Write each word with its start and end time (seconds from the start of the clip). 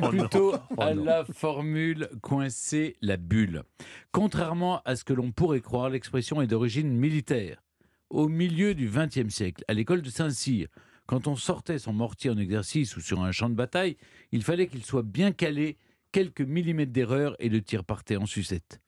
plutôt 0.00 0.54
à 0.78 0.94
la 0.94 1.24
formule 1.24 2.08
coincer 2.20 2.96
la 3.00 3.16
bulle. 3.16 3.62
Contrairement 4.10 4.82
à 4.84 4.96
ce 4.96 5.04
que 5.04 5.12
l'on 5.12 5.32
pourrait 5.32 5.60
croire, 5.60 5.90
l'expression 5.90 6.40
est 6.42 6.46
d'origine 6.46 6.90
militaire. 6.90 7.62
Au 8.10 8.28
milieu 8.28 8.74
du 8.74 8.90
XXe 8.90 9.32
siècle, 9.32 9.64
à 9.68 9.74
l'école 9.74 10.02
de 10.02 10.10
Saint-Cyr, 10.10 10.68
quand 11.06 11.26
on 11.26 11.36
sortait 11.36 11.78
son 11.78 11.92
mortier 11.92 12.30
en 12.30 12.38
exercice 12.38 12.96
ou 12.96 13.00
sur 13.00 13.22
un 13.22 13.32
champ 13.32 13.48
de 13.48 13.54
bataille, 13.54 13.96
il 14.30 14.42
fallait 14.42 14.66
qu'il 14.66 14.84
soit 14.84 15.02
bien 15.02 15.32
calé, 15.32 15.78
quelques 16.12 16.42
millimètres 16.42 16.92
d'erreur 16.92 17.34
et 17.38 17.48
le 17.48 17.62
tir 17.62 17.84
partait 17.84 18.16
en 18.16 18.26
sucette. 18.26 18.80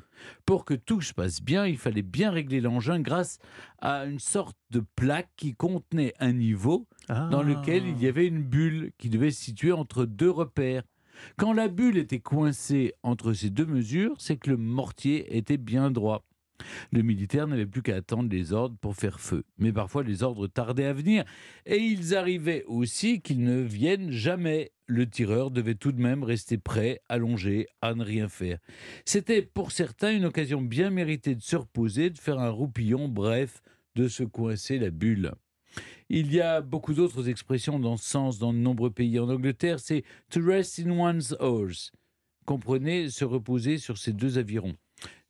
Pour 0.47 0.65
que 0.65 0.75
tout 0.75 1.01
se 1.01 1.13
passe 1.13 1.43
bien, 1.43 1.67
il 1.67 1.79
fallait 1.79 2.03
bien 2.03 2.31
régler 2.31 2.61
l'engin 2.61 3.01
grâce 3.01 3.39
à 3.81 4.05
une 4.05 4.19
sorte 4.19 4.57
de 4.71 4.83
plaque 4.97 5.31
qui 5.37 5.55
contenait 5.55 6.15
un 6.19 6.33
niveau 6.33 6.87
dans 7.09 7.43
lequel 7.43 7.87
il 7.87 8.01
y 8.01 8.07
avait 8.07 8.27
une 8.27 8.43
bulle 8.43 8.93
qui 8.99 9.11
devait 9.11 9.31
se 9.31 9.43
situer 9.43 9.73
entre 9.73 10.05
deux 10.05 10.31
repères. 10.31 10.83
Quand 11.37 11.53
la 11.53 11.69
bulle 11.69 11.99
était 11.99 12.21
coincée 12.21 12.93
entre 13.03 13.33
ces 13.33 13.51
deux 13.51 13.67
mesures, 13.67 14.15
c'est 14.19 14.37
que 14.37 14.51
le 14.51 14.57
mortier 14.57 15.37
était 15.37 15.57
bien 15.57 15.91
droit. 15.91 16.25
Le 16.93 17.03
militaire 17.03 17.47
n'avait 17.47 17.67
plus 17.67 17.83
qu'à 17.83 17.97
attendre 17.97 18.31
les 18.31 18.53
ordres 18.53 18.77
pour 18.81 18.97
faire 18.97 19.21
feu. 19.21 19.45
Mais 19.59 19.73
parfois, 19.73 20.03
les 20.03 20.23
ordres 20.23 20.47
tardaient 20.47 20.87
à 20.87 20.93
venir. 20.93 21.25
Et 21.67 21.79
ils 21.79 22.15
arrivaient 22.15 22.65
aussi 22.67 23.21
qu'ils 23.21 23.43
ne 23.43 23.61
viennent 23.61 24.11
jamais. 24.11 24.73
Le 24.87 25.09
tireur 25.09 25.51
devait 25.51 25.75
tout 25.75 25.93
de 25.93 26.01
même 26.01 26.23
rester 26.23 26.59
prêt, 26.59 27.01
allongé, 27.09 27.67
à 27.81 27.95
ne 27.95 28.05
rien 28.05 28.29
faire. 28.29 28.59
C'était 29.05 29.43
pour 29.43 29.73
certains 29.73 30.15
une 30.15 30.27
occasion 30.27 30.61
bien 30.61 30.91
méritée 30.91 31.35
de 31.35 31.43
se 31.43 31.57
reposer, 31.57 32.11
de 32.11 32.19
faire 32.19 32.39
un 32.39 32.51
roupillon, 32.51 33.09
bref, 33.09 33.63
de 33.95 34.09
se 34.09 34.25
coincer 34.25 34.79
la 34.79 34.91
bulle. 34.91 35.33
Il 36.09 36.33
y 36.33 36.41
a 36.41 36.61
beaucoup 36.61 36.95
d'autres 36.95 37.29
expressions 37.29 37.79
dans 37.79 37.97
ce 37.97 38.09
sens 38.09 38.39
dans 38.39 38.53
de 38.53 38.59
nombreux 38.59 38.91
pays. 38.91 39.19
En 39.19 39.29
Angleterre, 39.29 39.81
c'est 39.81 40.05
to 40.31 40.41
rest 40.45 40.79
in 40.79 40.91
one's 40.91 41.35
horse. 41.41 41.93
Comprenez, 42.45 43.09
se 43.09 43.25
reposer 43.25 43.79
sur 43.79 43.97
ses 43.99 44.13
deux 44.13 44.39
avirons. 44.39 44.77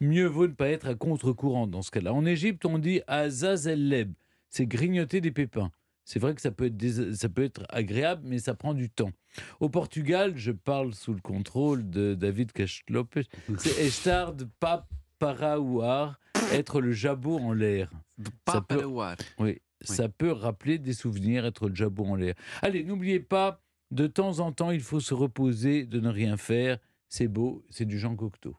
Mieux 0.01 0.27
vaut 0.27 0.47
ne 0.47 0.53
pas 0.53 0.69
être 0.69 0.89
à 0.89 0.95
contre-courant 0.95 1.67
dans 1.67 1.83
ce 1.83 1.91
cas-là. 1.91 2.13
En 2.13 2.27
Égypte, 2.27 2.67
on 2.67 2.79
dit 2.79 3.01
azazelleb, 3.07 4.13
c'est 4.51 4.67
grignoter 4.67 5.21
des 5.21 5.31
pépins. 5.31 5.71
C'est 6.05 6.19
vrai 6.19 6.35
que 6.35 6.41
ça 6.41 6.51
peut, 6.51 6.67
être 6.67 7.15
ça 7.15 7.29
peut 7.29 7.45
être 7.45 7.65
agréable, 7.71 8.23
mais 8.27 8.39
ça 8.39 8.55
prend 8.55 8.75
du 8.75 8.91
temps. 8.91 9.11
Au 9.61 9.71
Portugal, 9.71 10.35
je 10.37 10.53
parle 10.53 10.93
sous 10.95 11.15
le 11.15 11.21
contrôle 11.21 11.89
de 11.89 12.15
David 12.15 12.53
Castelopes, 12.53 13.21
c'est 13.57 13.83
estar 13.83 14.35
de 14.35 14.47
paparawar, 14.61 16.21
être 16.53 16.81
le 16.81 16.93
jabot 16.93 17.39
en 17.39 17.53
l'air. 17.53 17.91
Ça 18.47 18.61
peut, 18.61 18.85
oui, 19.39 19.59
ça 19.87 20.09
peut 20.09 20.33
rappeler 20.33 20.79
des 20.79 20.95
souvenirs, 20.95 21.45
être 21.45 21.69
le 21.69 21.75
jabot 21.75 22.05
en 22.05 22.17
l'air. 22.17 22.35
Allez, 22.63 22.85
n'oubliez 22.85 23.21
pas, 23.21 23.61
de 23.91 24.07
temps 24.07 24.41
en 24.41 24.53
temps, 24.53 24.71
il 24.71 24.81
faut 24.81 25.01
se 25.01 25.15
reposer, 25.15 25.87
de 25.87 26.01
ne 26.01 26.09
rien 26.09 26.37
faire. 26.37 26.79
C'est 27.09 27.29
beau, 27.29 27.65
c'est 27.71 27.85
du 27.85 27.99
Jean 27.99 28.17
Cocteau. 28.17 28.57